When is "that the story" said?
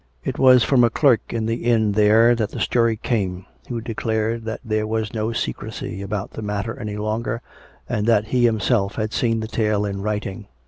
2.33-2.97